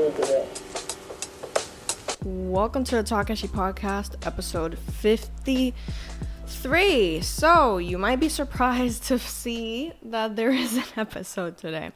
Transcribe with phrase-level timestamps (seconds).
[0.00, 0.46] to.
[2.24, 7.20] Welcome to the Takashi Podcast, episode 53.
[7.20, 11.90] So, you might be surprised to see that there is an episode today.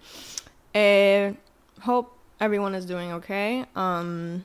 [0.74, 1.32] Uh,
[1.82, 3.64] hope everyone is doing okay.
[3.74, 4.44] Um,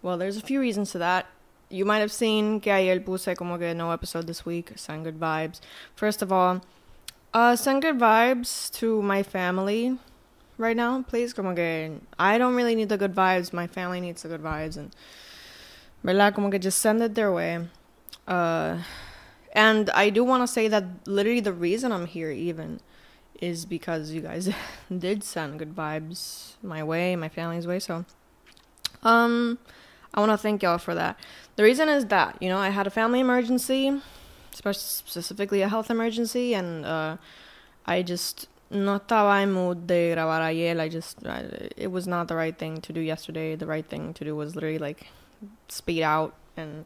[0.00, 1.26] well, there's a few reasons to that.
[1.68, 5.20] You might have seen que ayer puse como que no episode this week, send good
[5.20, 5.60] vibes.
[5.94, 6.62] First of all,
[7.34, 9.98] uh, send good vibes to my family
[10.58, 11.32] right now, please.
[11.32, 13.52] Como que I don't really need the good vibes.
[13.52, 14.94] My family needs the good vibes, and
[16.04, 17.66] verdad, como que just send it their way.
[18.26, 18.78] Uh,
[19.52, 22.80] and I do want to say that literally the reason I'm here even
[23.40, 24.50] is because you guys
[24.98, 27.78] did send good vibes my way, my family's way.
[27.78, 28.04] So,
[29.02, 29.58] um,
[30.12, 31.18] I want to thank y'all for that.
[31.56, 34.00] The reason is that you know I had a family emergency,
[34.52, 37.16] specifically a health emergency, and uh,
[37.86, 40.78] I just no estaba en mood de grabar ayer.
[40.80, 43.56] I just, I, it was not the right thing to do yesterday.
[43.56, 45.06] The right thing to do was literally like
[45.68, 46.84] speed out and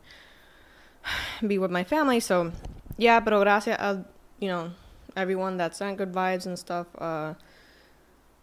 [1.47, 2.21] be with my family.
[2.21, 2.53] So,
[2.97, 4.05] yeah, pero gracias a,
[4.39, 4.71] you know,
[5.17, 6.87] everyone that sent good vibes and stuff.
[6.99, 7.35] Uh,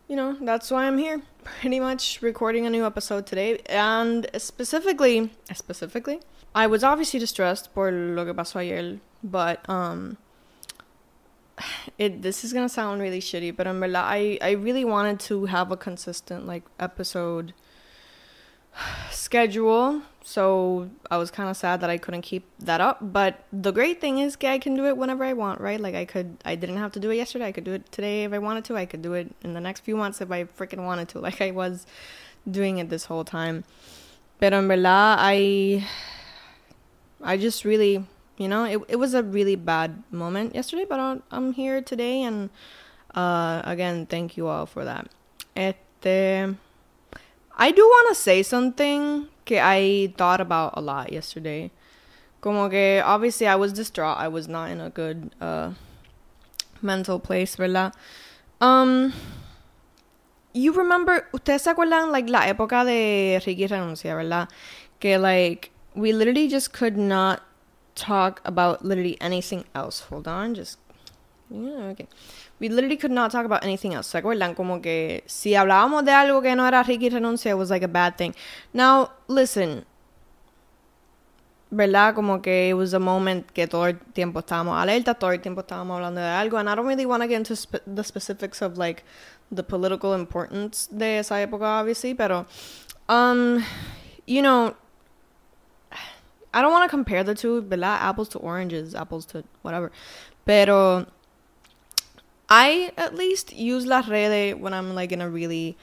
[0.07, 1.21] you know, that's why I'm here.
[1.43, 3.59] Pretty much recording a new episode today.
[3.67, 6.19] And specifically, specifically,
[6.53, 10.17] I was obviously distressed por lo que pasó ayer, but, um,
[11.97, 15.71] it this is gonna sound really shitty, but I'm I I really wanted to have
[15.71, 17.53] a consistent like episode
[19.11, 20.01] schedule.
[20.23, 22.97] So I was kind of sad that I couldn't keep that up.
[23.01, 25.79] But the great thing is, I can do it whenever I want, right?
[25.79, 27.47] Like I could, I didn't have to do it yesterday.
[27.47, 28.77] I could do it today if I wanted to.
[28.77, 31.41] I could do it in the next few months if I freaking wanted to, like
[31.41, 31.85] I was
[32.49, 33.63] doing it this whole time.
[34.39, 35.85] But verdad, I,
[37.21, 38.05] I just really
[38.39, 38.63] you know?
[38.63, 42.49] It, it was a really bad moment yesterday but i'm here today and
[43.13, 45.09] uh, again thank you all for that.
[45.55, 46.55] Este,
[47.57, 51.69] i do want to say something que i thought about a lot yesterday.
[52.41, 54.17] Como que obviously i was distraught.
[54.17, 55.73] I was not in a good uh,
[56.81, 57.93] mental place verdad?
[58.61, 59.13] Um
[60.53, 64.49] you remember ustedes acuerdan like la época de Ricky renuncia verdad?
[64.99, 67.41] Que like we literally just could not
[67.99, 70.01] talk about literally anything else.
[70.09, 70.79] Hold on, just
[71.49, 72.07] yeah, okay.
[72.59, 74.07] We literally could not talk about anything else.
[74.07, 74.55] ¿Se acuerdan?
[74.55, 77.87] Como que si hablábamos de algo que no era Ricky renuncia, it was like a
[77.87, 78.33] bad thing.
[78.73, 79.85] Now, listen.
[81.71, 82.15] ¿Verdad?
[82.15, 85.61] Como que it was a moment que todo el tiempo estábamos alerta, todo el tiempo
[85.61, 86.57] estábamos hablando de algo.
[86.57, 89.03] And I don't really want to get into spe the specifics of like
[89.51, 92.47] the political importance de esa época, obviously, pero,
[93.07, 93.63] um,
[94.25, 94.75] you know,
[96.53, 98.01] I don't want to compare the two, ¿verdad?
[98.01, 99.91] Apples to oranges, apples to whatever.
[100.45, 101.05] Pero
[102.49, 105.77] I at least use las redes when I'm like in a really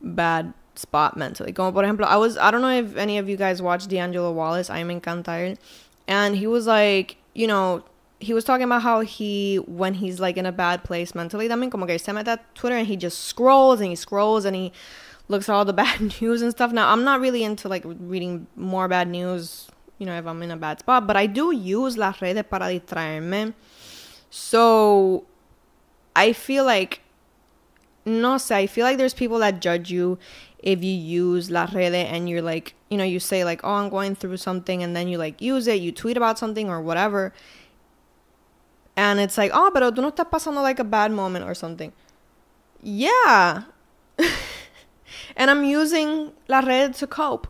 [0.00, 1.52] bad spot mentally.
[1.52, 4.32] Como por ejemplo, I was I don't know if any of you guys watched D'Angelo
[4.32, 5.56] Wallace, I'm encanta
[6.08, 7.84] and he was like, you know,
[8.18, 11.70] he was talking about how he when he's like in a bad place mentally, también
[11.70, 14.56] como que se mete at that Twitter and he just scrolls and he scrolls and
[14.56, 14.72] he
[15.28, 16.72] looks at all the bad news and stuff.
[16.72, 19.68] Now, I'm not really into like reading more bad news
[20.00, 21.06] you know, if I'm in a bad spot.
[21.06, 23.52] But I do use las redes para distraerme.
[24.30, 25.24] So
[26.16, 27.02] I feel like,
[28.06, 30.18] no sé, I feel like there's people that judge you
[30.58, 33.90] if you use las redes and you're like, you know, you say like, oh, I'm
[33.90, 37.32] going through something, and then you like use it, you tweet about something or whatever.
[38.96, 41.92] And it's like, oh, pero tú no estás pasando like a bad moment or something.
[42.82, 43.64] Yeah.
[45.36, 47.46] and I'm using la red to cope.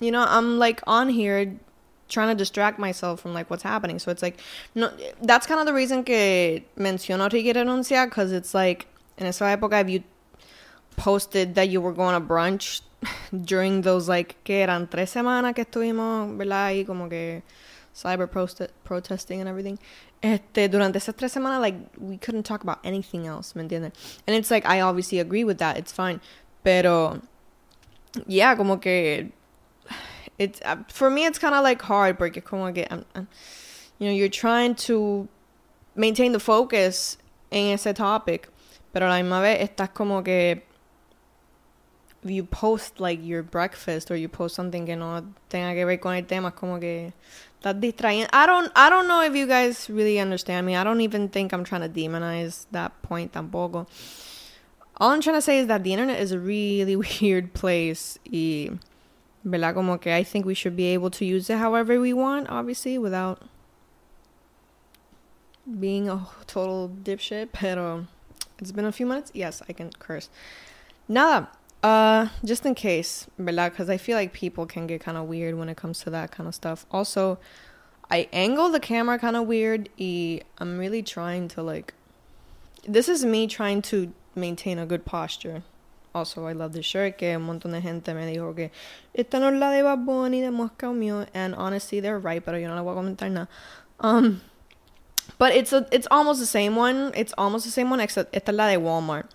[0.00, 1.58] You know, I'm like on here
[2.08, 3.98] trying to distract myself from like what's happening.
[3.98, 4.40] So it's like
[4.74, 4.90] no
[5.22, 8.86] that's kind of the reason que menciono Ricky renuncia because it's like
[9.16, 10.02] in esa época if you
[10.96, 12.80] posted that you were going to brunch
[13.44, 16.74] during those like que eran tres semanas que estuvimos, ¿verdad?
[16.74, 17.42] Y como que
[17.94, 18.28] cyber
[18.84, 19.78] protesting and everything.
[20.20, 23.62] Este, durante esas tres semanas, like, we couldn't talk about anything else, ¿me?
[23.70, 23.92] And
[24.26, 26.20] it's like, I obviously agree with that, it's fine.
[26.64, 27.20] Pero,
[28.26, 29.30] yeah, como que
[30.38, 33.22] it's uh, for me it's kind of like hard porque como que um, uh,
[33.98, 35.28] you know you're trying to
[35.94, 37.18] maintain the focus
[37.50, 38.48] en ese topic
[38.92, 40.62] pero la misma vez estás como que
[42.24, 46.14] you post like your breakfast or you post something que no tenga que ver con
[46.14, 47.12] el tema como que
[47.60, 48.28] estás distrayendo.
[48.32, 50.76] I don't I don't know if you guys really understand me.
[50.76, 53.86] I don't even think I'm trying to demonize that point tampoco.
[55.00, 58.70] All I'm trying to say is that the internet is a really weird place y
[59.48, 59.74] ¿verdad?
[59.74, 62.98] Como que I think we should be able to use it however we want, obviously,
[62.98, 63.42] without
[65.78, 67.48] being a total dipshit.
[67.52, 68.06] Pero
[68.58, 69.30] it's been a few minutes.
[69.34, 70.28] Yes, I can curse.
[71.08, 71.48] Nada.
[71.82, 73.70] Uh, just in case, ¿verdad?
[73.70, 76.32] Because I feel like people can get kind of weird when it comes to that
[76.32, 76.84] kind of stuff.
[76.90, 77.38] Also,
[78.10, 79.88] I angle the camera kind of weird.
[79.98, 81.94] I'm really trying to like.
[82.86, 85.62] This is me trying to maintain a good posture.
[86.18, 87.16] Also, I love this shirt.
[87.16, 88.70] Que un montón de gente me dijo que
[89.14, 91.26] esta no es la de Bad Bunny de Moscow Mule.
[91.32, 93.48] And honestly, they're right, pero yo no le voy a comentar nada.
[94.00, 94.40] Um,
[95.38, 97.12] but it's a, it's almost the same one.
[97.14, 99.30] It's almost the same one, except esta es la de Walmart.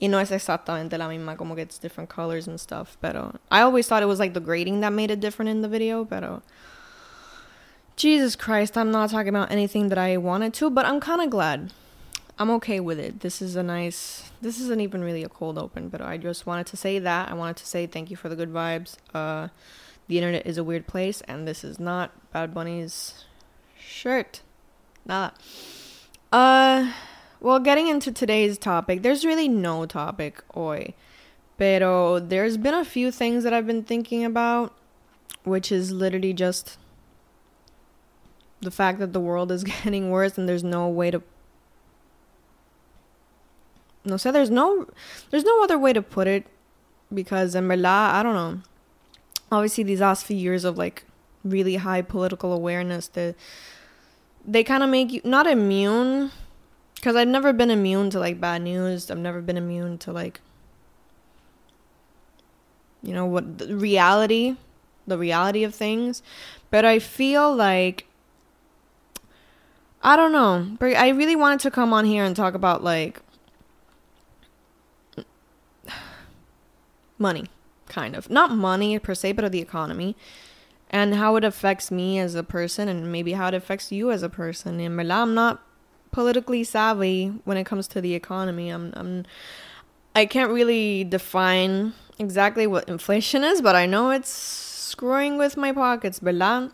[0.00, 2.96] Y no es exactamente la misma, como que it's different colors and stuff.
[3.02, 5.68] Pero I always thought it was like the grading that made it different in the
[5.68, 6.04] video.
[6.04, 6.42] Pero
[7.96, 11.30] Jesus Christ, I'm not talking about anything that I wanted to, but I'm kind of
[11.30, 11.72] glad.
[12.38, 13.20] I'm okay with it.
[13.20, 14.30] This is a nice.
[14.40, 17.30] This isn't even really a cold open, but I just wanted to say that.
[17.30, 18.96] I wanted to say thank you for the good vibes.
[19.12, 19.48] Uh,
[20.06, 23.24] the internet is a weird place, and this is not Bad Bunny's
[23.78, 24.42] shirt.
[25.04, 25.34] Nada.
[26.32, 26.92] Uh,
[27.40, 30.94] well, getting into today's topic, there's really no topic, hoy.
[31.56, 34.72] Pero there's been a few things that I've been thinking about,
[35.42, 36.78] which is literally just
[38.60, 41.22] the fact that the world is getting worse and there's no way to
[44.04, 44.86] no sé, there's no
[45.30, 46.46] there's no other way to put it
[47.12, 48.60] because en verdad, I don't know.
[49.50, 51.04] Obviously these last few years of like
[51.44, 53.34] really high political awareness that
[54.46, 56.30] they kind of make you not immune
[56.94, 59.10] because I've never been immune to like bad news.
[59.10, 60.40] I've never been immune to like
[63.02, 64.56] you know what the reality,
[65.06, 66.22] the reality of things.
[66.70, 68.06] But I feel like
[70.02, 70.76] I don't know.
[70.78, 73.20] But I really wanted to come on here and talk about like
[77.18, 77.46] money,
[77.86, 78.30] kind of.
[78.30, 80.16] Not money per se, but of the economy
[80.90, 84.22] and how it affects me as a person and maybe how it affects you as
[84.22, 84.80] a person.
[84.80, 85.62] And I'm not
[86.10, 88.70] politically savvy when it comes to the economy.
[88.70, 89.26] I'm I'm
[90.14, 95.72] I can't really define exactly what inflation is, but I know it's screwing with my
[95.72, 96.72] pockets, ¿verdad?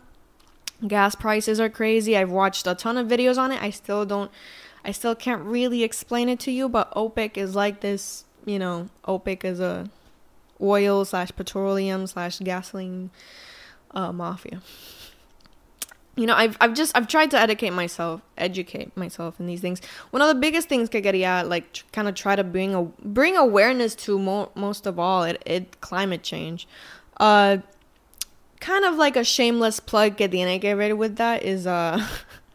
[0.87, 2.17] Gas prices are crazy.
[2.17, 3.61] I've watched a ton of videos on it.
[3.61, 4.31] I still don't
[4.83, 8.89] I still can't really explain it to you, but OPEC is like this, you know,
[9.05, 9.89] OPEC is a
[10.61, 13.09] oil slash petroleum slash gasoline
[13.91, 14.61] uh, mafia.
[16.15, 19.81] You know, I've I've just I've tried to educate myself, educate myself in these things.
[20.11, 23.35] One of the biggest things quería like tr- kind of try to bring a bring
[23.35, 26.67] awareness to mo- most of all it, it climate change.
[27.17, 27.57] Uh,
[28.61, 32.05] kind of like a shameless plug que tiene que ver with that is uh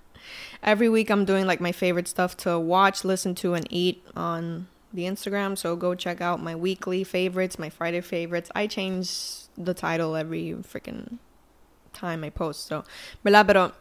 [0.63, 4.69] every week I'm doing like my favorite stuff to watch, listen to, and eat on
[4.93, 5.57] the Instagram.
[5.57, 8.51] So go check out my weekly favorites, my Friday favorites.
[8.55, 11.19] I change the title every freaking
[11.93, 12.67] time I post.
[12.67, 12.85] So.
[13.25, 13.73] Pero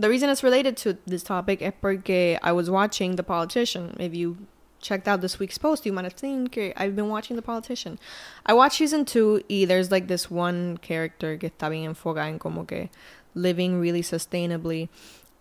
[0.00, 3.96] the reason it's related to this topic is porque I was watching The Politician.
[3.98, 4.46] If you
[4.80, 7.98] checked out this week's post, you might have seen I've been watching The Politician.
[8.46, 12.38] I watched season two y there's like this one character que está bien enfocada en
[12.38, 12.88] como que
[13.34, 14.88] living really sustainably.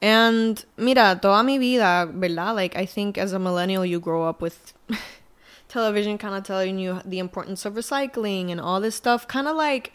[0.01, 2.55] And mira, toda mi vida, ¿verdad?
[2.55, 4.73] Like, I think as a millennial, you grow up with
[5.67, 9.27] television kind of telling you the importance of recycling and all this stuff.
[9.27, 9.91] Kind of like,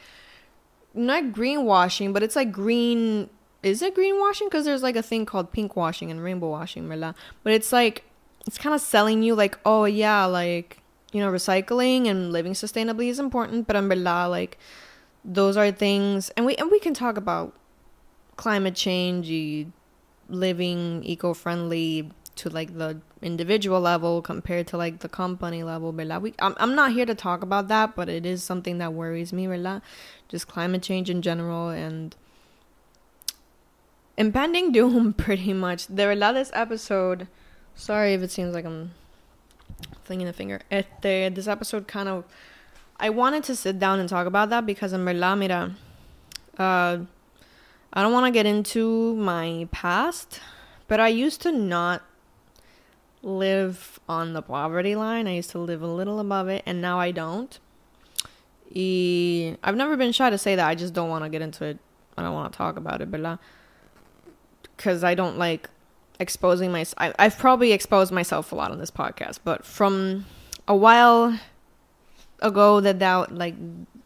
[0.94, 3.30] not greenwashing, but it's like green.
[3.62, 4.46] Is it greenwashing?
[4.46, 7.14] Because there's like a thing called pink washing and rainbow washing, ¿verdad?
[7.44, 8.04] But it's like,
[8.44, 10.78] it's kind of selling you, like, oh, yeah, like,
[11.12, 14.58] you know, recycling and living sustainably is important, but en verdad, like,
[15.24, 16.30] those are things.
[16.30, 17.54] And we, and we can talk about
[18.36, 19.28] climate change,
[20.32, 26.22] living eco-friendly to like the individual level compared to like the company level, ¿verdad?
[26.22, 29.32] We, I'm, I'm not here to talk about that, but it is something that worries
[29.32, 29.82] me, ¿verdad?
[30.28, 32.16] Just climate change in general and
[34.16, 35.86] impending doom, pretty much.
[35.86, 37.28] De verdad, this episode,
[37.74, 38.92] sorry if it seems like I'm
[40.04, 40.62] flinging a finger.
[40.70, 42.24] Este, this episode kind of,
[42.98, 45.76] I wanted to sit down and talk about that because en verdad, mira,
[46.58, 46.98] uh,
[47.92, 50.40] I don't want to get into my past,
[50.88, 52.02] but I used to not
[53.22, 55.26] live on the poverty line.
[55.26, 57.58] I used to live a little above it, and now I don't.
[58.74, 60.66] I've never been shy to say that.
[60.66, 61.78] I just don't want to get into it.
[62.16, 63.38] I don't want to talk about it, but
[64.76, 65.68] because I don't like
[66.18, 67.14] exposing myself.
[67.18, 70.24] I've probably exposed myself a lot on this podcast, but from
[70.66, 71.38] a while
[72.40, 73.54] ago that that like,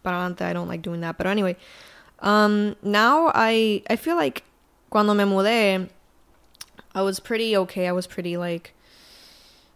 [0.05, 1.17] I don't like doing that.
[1.19, 1.57] But anyway,
[2.21, 4.45] um, now I I feel like
[4.91, 5.89] cuando me mudé,
[6.95, 7.87] I was pretty okay.
[7.87, 8.73] I was pretty like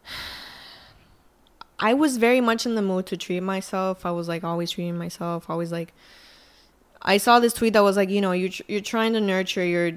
[1.78, 4.06] I was very much in the mood to treat myself.
[4.06, 5.48] I was like always treating myself.
[5.50, 5.92] Always like
[7.02, 9.92] I saw this tweet that was like, you know, you're you're trying to nurture your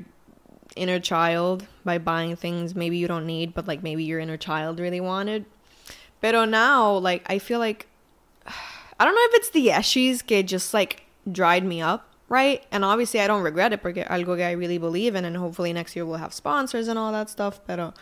[0.75, 4.79] inner child by buying things maybe you don't need, but like maybe your inner child
[4.79, 5.45] really wanted.
[6.21, 7.87] But now, like I feel like
[8.99, 12.65] I don't know if it's the eshies que just like dried me up, right?
[12.71, 15.71] And obviously I don't regret it porque algo que I really believe in and hopefully
[15.71, 17.93] next year we'll have sponsors and all that stuff, pero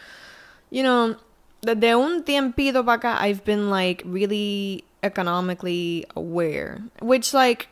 [0.69, 1.17] you know,
[1.63, 7.67] that de un tiempito para acá I've been like really economically aware, which like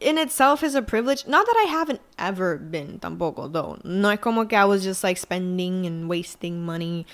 [0.00, 1.26] in itself is a privilege.
[1.26, 3.78] Not that I haven't ever been tampoco though.
[3.84, 7.04] No es como que I was just like spending and wasting money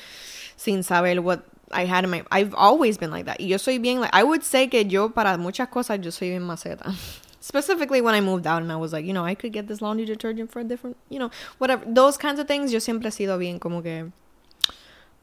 [0.57, 3.41] sin saber what I had in my I've always been like that.
[3.41, 6.43] Yo soy bien like I would say que yo para muchas cosas yo soy bien
[6.43, 6.95] maceta.
[7.41, 9.81] Specifically when I moved out and I was like, you know, I could get this
[9.81, 11.83] laundry detergent for a different, you know, whatever.
[11.87, 14.13] Those kinds of things yo siempre he sido bien como que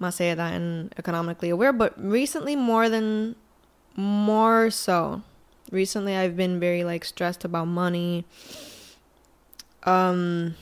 [0.01, 3.35] maceta and economically aware, but recently more than
[3.95, 5.21] more so.
[5.71, 8.25] Recently I've been very like stressed about money.
[9.83, 10.55] Um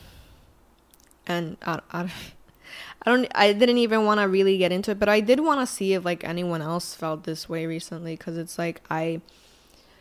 [1.25, 2.11] and I, I
[3.05, 5.61] I don't I didn't even want to really get into it, but I did want
[5.61, 9.21] to see if like anyone else felt this way recently cuz it's like I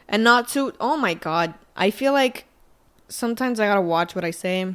[0.08, 2.46] and not to oh my god, I feel like
[3.08, 4.74] sometimes I got to watch what I say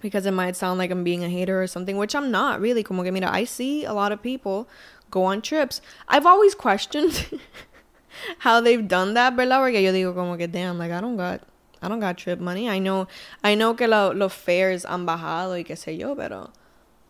[0.00, 2.82] because it might sound like I'm being a hater or something, which I'm not really.
[2.82, 4.68] Como que mira, I see a lot of people
[5.10, 5.80] go on trips.
[6.08, 7.40] I've always questioned
[8.38, 9.60] how they've done that, ¿verdad?
[9.60, 11.42] Porque yo digo como que damn, like I don't got
[11.80, 12.68] I don't got trip money.
[12.68, 13.08] I know
[13.42, 16.50] I know que lo, los fares han bajado y qué sé yo, pero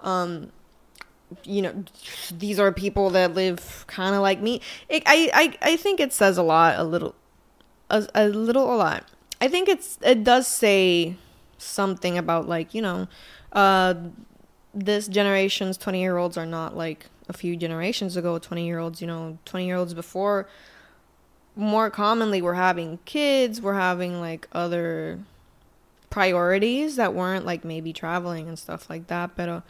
[0.01, 0.53] um
[1.45, 1.85] you know
[2.39, 6.11] these are people that live kind of like me it, I, I i think it
[6.11, 7.15] says a lot a little
[7.91, 9.05] a, a little a lot
[9.41, 11.17] i think it's it does say
[11.59, 13.09] something about like you know
[13.53, 13.95] uh
[14.75, 19.01] this generation's 20 year olds are not like a few generations ago 20 year olds
[19.01, 20.49] you know 20 year olds before
[21.57, 25.19] more commonly we're having kids we're having like other
[26.11, 29.61] priorities that weren't like maybe traveling and stuff like that but uh,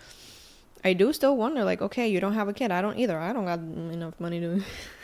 [0.84, 2.70] I do still wonder, like, okay, you don't have a kid.
[2.70, 3.18] I don't either.
[3.18, 4.62] I don't got enough money to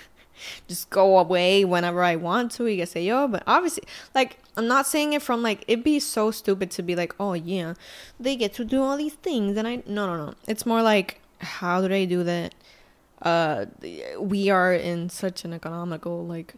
[0.68, 2.66] just go away whenever I want to.
[2.66, 6.00] You can say, yo, but obviously, like, I'm not saying it from like it'd be
[6.00, 7.74] so stupid to be like, oh yeah,
[8.20, 10.34] they get to do all these things, and I no no no.
[10.46, 12.54] It's more like, how do they do that?
[13.22, 13.66] Uh,
[14.18, 16.54] we are in such an economical like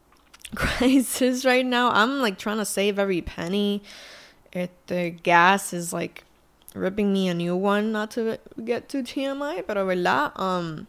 [0.54, 1.90] crisis right now.
[1.90, 3.82] I'm like trying to save every penny.
[4.52, 6.24] It the gas is like
[6.74, 10.86] ripping me a new one, not to get too TMI, pero verdad, um,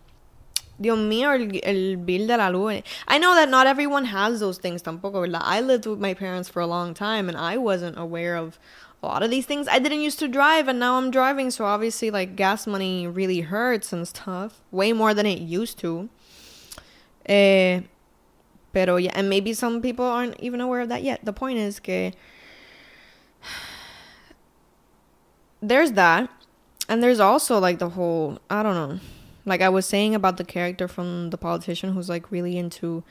[0.79, 2.81] Dios mío, el, el bill de la luz.
[3.07, 5.41] I know that not everyone has those things tampoco, ¿verdad?
[5.43, 8.57] I lived with my parents for a long time and I wasn't aware of
[9.03, 9.67] a lot of these things.
[9.67, 13.41] I didn't used to drive and now I'm driving, so obviously, like, gas money really
[13.41, 14.61] hurts and stuff.
[14.71, 16.09] Way more than it used to.
[17.25, 17.81] Eh,
[18.73, 21.23] pero yeah, and maybe some people aren't even aware of that yet.
[21.23, 22.13] The point is que
[25.61, 26.29] there's that.
[26.87, 28.99] And there's also like the whole, I don't know.
[29.49, 33.03] Like I was saying about the character from the politician who's like really into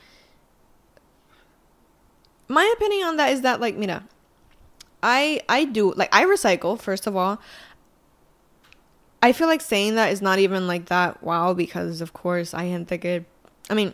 [2.48, 4.04] My opinion on that is that like mira,
[5.02, 7.40] I I do like I recycle first of all.
[9.22, 12.68] I feel like saying that is not even like that wow because of course I
[12.68, 13.24] gente que
[13.68, 13.92] I mean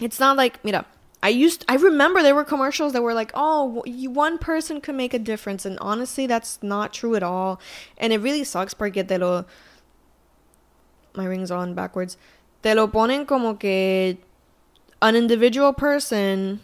[0.00, 0.84] it's not like mira
[1.22, 4.94] I used I remember there were commercials that were like, "Oh, you, one person could
[4.94, 7.58] make a difference." And honestly, that's not true at all.
[7.96, 9.46] And it really sucks porque te lo
[11.14, 12.16] My ring's on backwards.
[12.62, 14.18] Te lo ponen como que
[15.02, 16.60] an individual person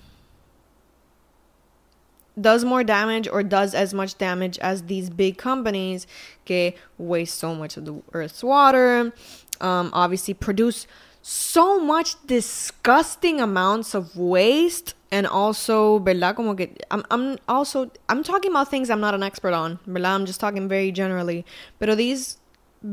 [2.41, 6.07] does more damage or does as much damage as these big companies
[6.45, 9.13] que waste so much of the earth's water
[9.61, 10.87] um, obviously produce
[11.23, 16.35] so much disgusting amounts of waste and also verdad?
[16.37, 20.15] Como que I'm I'm also I'm talking about things I'm not an expert on verdad?
[20.15, 21.45] I'm just talking very generally.
[21.79, 22.39] Pero these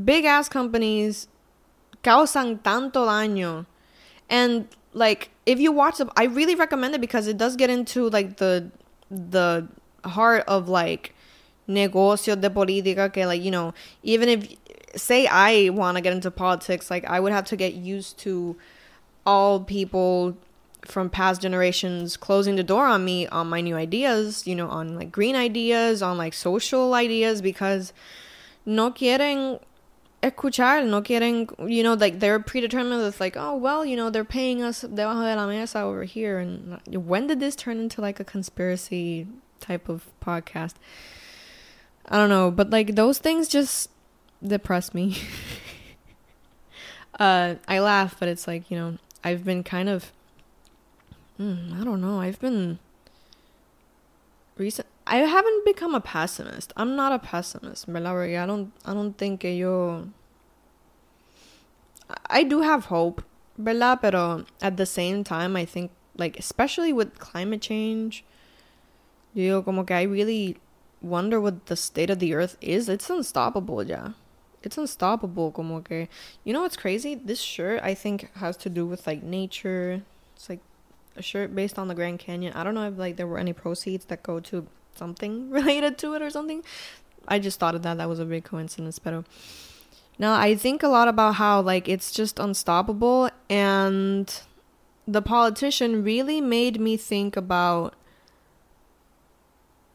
[0.03, 1.27] big ass companies
[2.07, 3.65] causan tanto daño.
[4.29, 8.37] And like if you watch I really recommend it because it does get into like
[8.37, 8.71] the
[9.09, 9.67] the
[10.03, 11.13] heart of like
[11.67, 13.73] negocios de política que like you know
[14.03, 14.55] even if
[14.95, 18.55] say I want to get into politics, like I would have to get used to
[19.25, 20.37] all people
[20.85, 24.95] from past generations closing the door on me on my new ideas, you know, on
[24.95, 27.93] like green ideas, on like social ideas because
[28.65, 29.59] no quieren
[30.23, 34.25] escuchar, no quieren, you know, like they're predetermined with like, oh, well, you know, they're
[34.25, 36.39] paying us debajo de la mesa over here.
[36.39, 39.27] And when did this turn into like a conspiracy
[39.59, 40.73] type of podcast?
[42.07, 43.89] I don't know, but like those things just
[44.45, 45.17] depress me.
[47.19, 50.11] uh, I laugh, but it's like, you know, I've been kind of,
[51.39, 52.79] mm, I don't know, I've been
[54.57, 54.87] recent.
[55.09, 56.73] I haven't become a pessimist.
[56.75, 60.09] I'm not a pessimist, I don't, I don't think yo.
[62.29, 63.23] I do have hope,
[63.57, 64.01] ¿verdad?
[64.01, 68.23] Pero at the same time, I think like especially with climate change.
[69.33, 70.57] You know, como que I really
[71.01, 72.89] wonder what the state of the earth is.
[72.89, 74.11] It's unstoppable, yeah.
[74.63, 76.07] It's unstoppable, como que.
[76.43, 77.15] You know what's crazy?
[77.15, 80.03] This shirt I think has to do with like nature.
[80.35, 80.59] It's like
[81.15, 82.53] a shirt based on the Grand Canyon.
[82.53, 86.13] I don't know if like there were any proceeds that go to something related to
[86.15, 86.63] it or something.
[87.27, 87.97] I just thought of that.
[87.97, 89.25] That was a big coincidence, but
[90.17, 94.41] now I think a lot about how like it's just unstoppable and
[95.07, 97.93] the politician really made me think about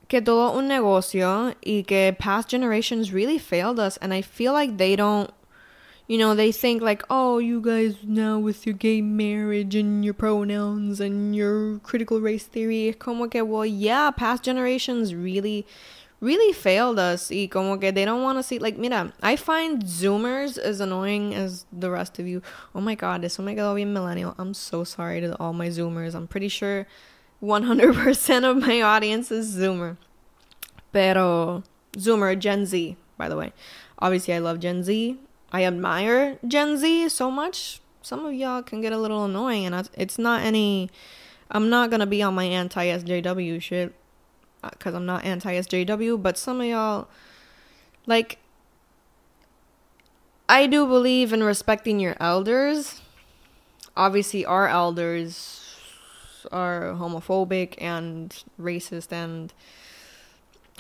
[0.09, 4.77] que todo un negocio y que past generations really failed us and I feel like
[4.77, 5.31] they don't
[6.13, 10.13] you know, they think like, oh, you guys now with your gay marriage and your
[10.13, 15.67] pronouns and your critical race theory, como que, well, yeah, past generations really,
[16.21, 17.31] really failed us.
[17.31, 21.35] Y como que they don't want to see, like, mira, I find Zoomers as annoying
[21.35, 22.43] as the rest of you.
[22.75, 24.35] Oh my god, eso me quedó bien millennial.
[24.37, 26.15] I'm so sorry to all my Zoomers.
[26.15, 26.87] I'm pretty sure
[27.43, 29.97] 100% of my audience is Zoomer.
[30.93, 31.63] Pero,
[31.97, 33.55] Zoomer, Gen Z, by the way.
[33.99, 35.19] Obviously, I love Gen Z.
[35.53, 37.81] I admire Gen Z so much.
[38.01, 40.91] Some of y'all can get a little annoying, and it's not any.
[41.51, 43.95] I'm not gonna be on my anti SJW shit
[44.63, 47.09] because uh, I'm not anti SJW, but some of y'all,
[48.07, 48.39] like,
[50.49, 53.03] I do believe in respecting your elders.
[53.95, 55.77] Obviously, our elders
[56.51, 59.53] are homophobic and racist and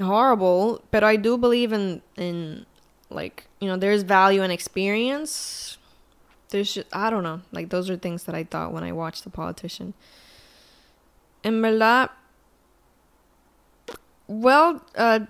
[0.00, 2.64] horrible, but I do believe in in
[3.14, 5.78] like you know there's value in experience.
[6.50, 7.40] There's just, i don't know.
[7.52, 9.94] Like those are things that i thought when i watched the politician.
[11.44, 12.10] En verdad
[14.28, 15.20] well uh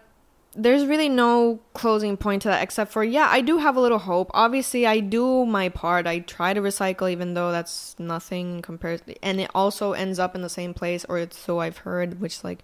[0.54, 3.98] there's really no closing point to that except for yeah i do have a little
[3.98, 4.30] hope.
[4.34, 6.06] Obviously i do my part.
[6.06, 10.42] I try to recycle even though that's nothing compared and it also ends up in
[10.42, 12.62] the same place or it's so i've heard which like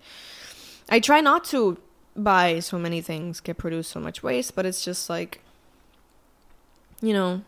[0.91, 1.79] i try not to
[2.17, 5.41] buy so many things get produce so much waste but it's just like
[7.01, 7.43] you know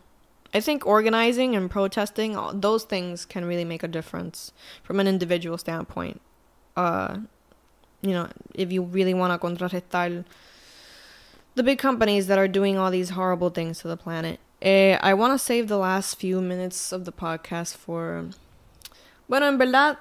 [0.53, 4.51] i think organizing and protesting all, those things can really make a difference
[4.83, 6.21] from an individual standpoint.
[6.75, 7.17] Uh
[8.01, 10.23] you know if you really want to contrarrestar
[11.55, 14.39] the big companies that are doing all these horrible things to the planet.
[14.61, 18.29] Eh, i want to save the last few minutes of the podcast for
[19.27, 19.97] bueno en verdad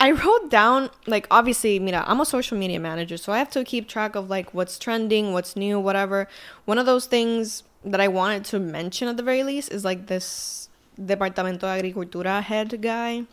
[0.00, 3.64] I wrote down like obviously, mira, I'm a social media manager, so I have to
[3.64, 6.28] keep track of like what's trending, what's new, whatever.
[6.64, 10.06] One of those things that I wanted to mention at the very least is like
[10.06, 10.68] this
[10.98, 13.26] Departamento de Agricultura head guy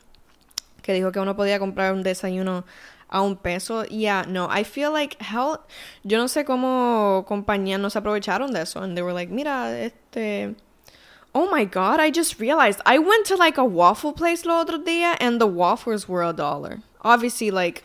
[0.82, 2.64] que dijo que uno podía comprar un desayuno
[3.10, 3.86] a un peso.
[3.90, 5.60] Yeah, no, I feel like hell,
[6.04, 8.82] yo no sé cómo compañías no se aprovecharon de eso.
[8.82, 10.56] And they were like, mira, este
[11.40, 14.80] Oh my god, I just realized I went to like a waffle place lo otro
[14.80, 16.82] día and the waffles were a dollar.
[17.02, 17.84] Obviously, like,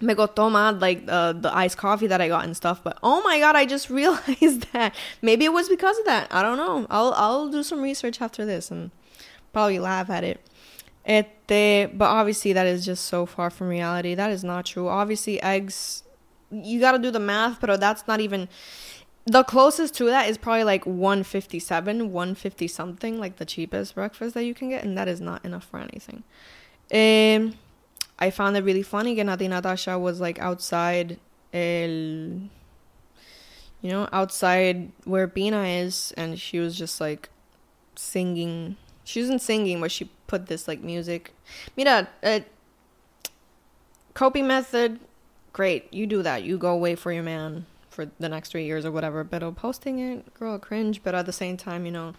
[0.00, 3.20] me costó más like uh, the iced coffee that I got and stuff, but oh
[3.22, 6.28] my god, I just realized that maybe it was because of that.
[6.30, 6.86] I don't know.
[6.88, 8.92] I'll I'll do some research after this and
[9.52, 10.40] probably laugh at it.
[11.04, 14.14] Este, but obviously that is just so far from reality.
[14.14, 14.86] That is not true.
[14.86, 16.04] Obviously, eggs.
[16.52, 18.48] You got to do the math, but that's not even
[19.24, 24.44] the closest to that is probably like 157 150 something like the cheapest breakfast that
[24.44, 26.24] you can get and that is not enough for anything.
[26.92, 27.54] Um
[28.18, 31.18] i found it really funny Nati Natasha was like outside
[31.52, 31.90] el
[33.80, 37.28] you know outside where Pina is and she was just like
[37.94, 38.76] singing.
[39.04, 41.32] She wasn't singing but she put this like music.
[41.76, 42.40] Mira uh,
[44.14, 44.98] coping method
[45.52, 45.92] great.
[45.92, 46.42] You do that.
[46.42, 49.22] You go wait for your man for the next three years or whatever.
[49.24, 51.02] But posting it, girl, cringe.
[51.02, 52.14] But at the same time, you know,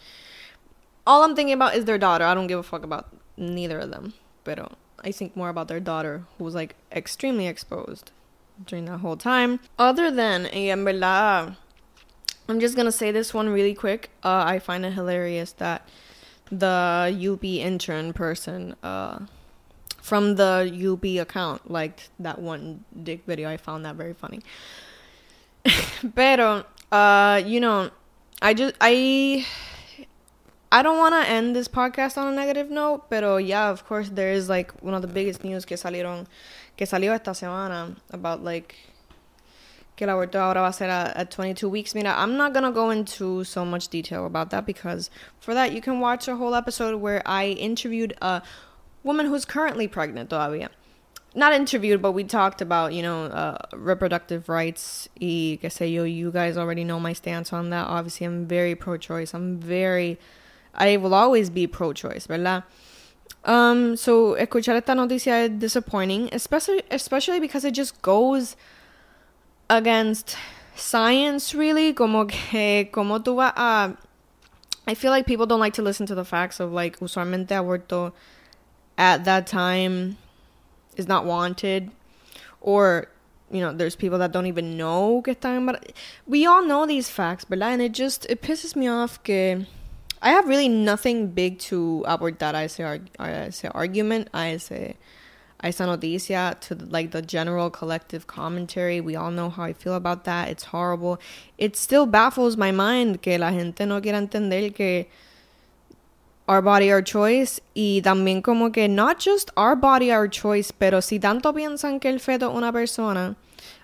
[1.06, 2.26] all I'm thinking about is their daughter.
[2.26, 4.14] I don't give a fuck about neither of them.
[4.44, 4.72] But
[5.04, 8.12] I think more about their daughter, who was like extremely exposed
[8.66, 9.60] during that whole time.
[9.78, 10.88] Other than, en
[12.50, 14.10] I'm just gonna say this one really quick.
[14.24, 15.88] Uh, I find it hilarious that
[16.52, 19.20] the UP intern person, uh,
[20.02, 23.50] from the UP account liked that one dick video.
[23.50, 24.42] I found that very funny.
[26.16, 27.90] Pero, uh, you know,
[28.42, 29.46] I just I
[30.72, 34.10] I don't want to end this podcast on a negative note, pero yeah, of course
[34.10, 36.26] there is like one of the biggest news que salieron
[36.76, 38.76] que salió esta semana about like
[39.96, 41.94] que el aborto ahora va a ser at 22 weeks.
[41.94, 45.80] Mira, I'm not gonna go into so much detail about that because for that you
[45.80, 48.42] can watch a whole episode where I interviewed a
[49.04, 50.70] woman who's currently pregnant todavía
[51.36, 55.10] not interviewed, but we talked about, you know, uh, reproductive rights.
[55.20, 57.88] Y que sé yo, you guys already know my stance on that.
[57.88, 59.34] Obviously, I'm very pro choice.
[59.34, 60.20] I'm very,
[60.76, 62.64] I will always be pro choice, ¿verdad?
[63.46, 68.56] Um, so escuchar esta noticia es disappointing, especially especially because it just goes
[69.70, 70.38] against
[70.76, 73.98] science really como que como tú vas a
[74.88, 78.14] I feel like people don't like to listen to the facts of like usualmente aborto
[78.98, 80.18] at that time
[80.98, 81.92] is not wanted
[82.62, 83.08] or
[83.52, 85.78] you know there's people that don't even know que están
[86.26, 87.74] we all know these facts ¿verdad?
[87.74, 89.66] and it just it pisses me off que
[90.22, 95.68] I have really nothing big to aportar a ese, a ese argument a ese a
[95.68, 99.02] esa noticia to like the general collective commentary.
[99.02, 100.50] We all know how I feel about that.
[100.50, 101.20] It's horrible.
[101.58, 105.08] It still baffles my mind que la gente no quiera entender que
[106.48, 107.62] our body, our choice.
[107.74, 112.10] Y también como que not just our body, our choice, pero si tanto piensan que
[112.10, 113.36] el feto es una persona.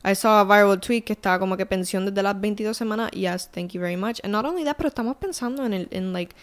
[0.03, 3.11] I saw a viral tweet que estaba como que pensión desde las 22 semanas.
[3.11, 4.19] Yes, thank you very much.
[4.23, 6.35] And not only that, pero estamos pensando en el, in like,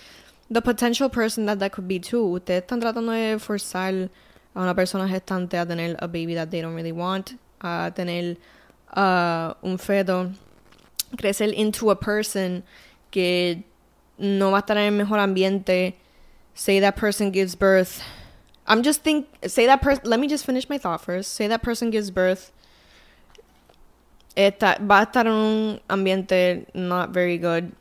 [0.50, 2.24] the potential person that that could be too.
[2.32, 4.10] Ustedes están tratando de forzar
[4.54, 8.36] a una persona gestante a tener a baby that they don't really want, a tener
[8.94, 10.32] uh, un feto,
[11.16, 12.62] crecer into a person
[13.10, 13.64] que
[14.18, 15.96] no va a estar en el mejor ambiente
[16.56, 18.02] say that person gives birth.
[18.66, 21.34] I'm just think say that person let me just finish my thought first.
[21.34, 22.50] Say that person gives birth.
[24.36, 27.72] Esta, va a estar en un ambiente not very good.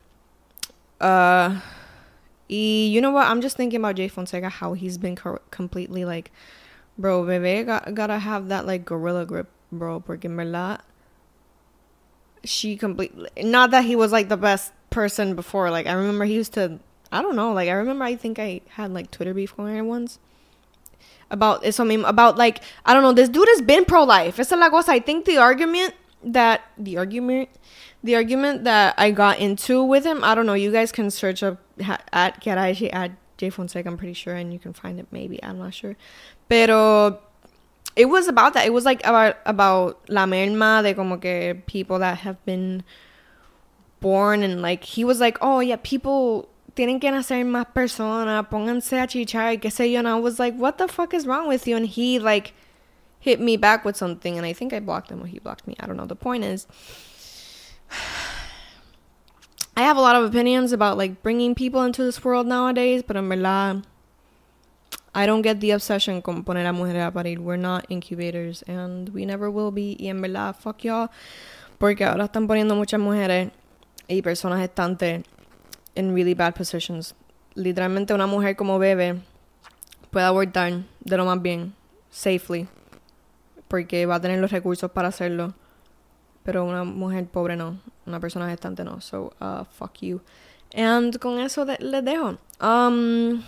[1.01, 1.59] Uh
[2.47, 3.27] y you know what?
[3.27, 6.31] I'm just thinking about jay fonseca how he's been co- completely like
[6.97, 10.81] bro bebé got, gotta have that like gorilla grip bro porque en verdad
[12.43, 15.71] she completely not that he was like the best person before.
[15.71, 16.79] Like i remember he used to
[17.11, 17.53] I don't know.
[17.53, 20.19] Like I remember, I think I had like Twitter beef going on once
[21.31, 23.13] about it's something about like I don't know.
[23.13, 24.39] This dude has been pro life.
[24.39, 24.91] It's la cosa.
[24.91, 27.49] I think the argument that the argument
[28.03, 30.23] the argument that I got into with him.
[30.23, 30.53] I don't know.
[30.53, 31.59] You guys can search up
[32.13, 33.89] at Karashi at J Fonseca.
[33.89, 35.07] I'm pretty sure, and you can find it.
[35.11, 35.95] Maybe I'm not sure,
[36.49, 37.19] pero
[37.95, 38.65] it was about that.
[38.65, 42.83] It was like about about la merma de como que people that have been
[43.99, 48.99] born and like he was like, oh yeah, people tienen que nacer más personas, pónganse
[48.99, 49.99] a chichar, qué sé yo.
[49.99, 51.75] And I was like, what the fuck is wrong with you?
[51.75, 52.53] And he like
[53.19, 55.75] hit me back with something, and I think I blocked him or he blocked me.
[55.79, 56.05] I don't know.
[56.05, 56.67] The point is,
[59.77, 63.17] I have a lot of opinions about like bringing people into this world nowadays, but
[63.17, 63.83] en verdad,
[65.13, 67.39] I don't get the obsession con poner a mujeres a parir.
[67.39, 69.97] We're not incubators, and we never will be.
[69.99, 71.09] Y en verdad, fuck y'all,
[71.79, 73.51] porque ahora están poniendo muchas mujeres
[74.07, 75.23] y personas estantes
[75.95, 77.15] in really bad positions.
[77.55, 79.21] Literalmente una mujer como bebe
[80.11, 81.73] puede abortar de lo más bien,
[82.09, 82.67] safely,
[83.67, 85.53] porque va a tener los recursos para hacerlo.
[86.43, 89.01] Pero una mujer pobre no, una persona gestante no.
[89.01, 90.21] So, uh, fuck you.
[90.73, 92.37] And con eso de les dejo.
[92.59, 93.43] Um,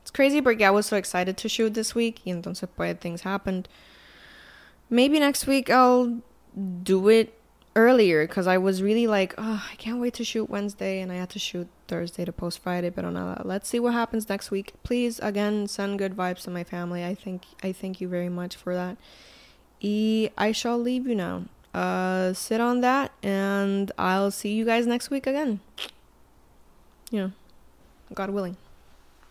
[0.00, 3.22] it's crazy porque I was so excited to shoot this week y entonces pues things
[3.22, 3.68] happened.
[4.88, 6.22] Maybe next week I'll
[6.82, 7.34] do it
[7.76, 11.16] earlier because I was really like, oh, I can't wait to shoot Wednesday and I
[11.16, 12.88] had to shoot Thursday to post Friday.
[12.88, 14.72] But nada, let's see what happens next week.
[14.82, 17.04] Please again send good vibes to my family.
[17.04, 18.96] I think I thank you very much for that.
[19.80, 21.44] E I shall leave you now.
[21.74, 25.60] Uh, sit on that and I'll see you guys next week again.
[27.10, 27.32] You know,
[28.14, 28.56] God willing.